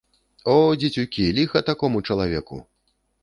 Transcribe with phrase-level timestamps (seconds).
[0.53, 2.61] О, дзецюкі, ліха такому чалавеку!